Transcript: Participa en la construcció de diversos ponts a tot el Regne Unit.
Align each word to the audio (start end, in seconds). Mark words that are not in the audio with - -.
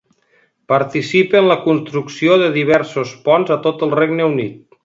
Participa 0.71 1.37
en 1.41 1.49
la 1.51 1.59
construcció 1.67 2.39
de 2.45 2.49
diversos 2.57 3.15
ponts 3.29 3.55
a 3.59 3.63
tot 3.67 3.89
el 3.89 3.97
Regne 4.01 4.31
Unit. 4.35 4.61